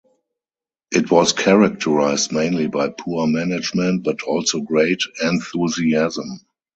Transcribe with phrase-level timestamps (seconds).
[0.91, 6.39] It was characterized mainly by poor management but also great enthusiasm.